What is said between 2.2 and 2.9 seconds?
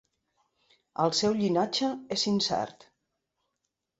incert.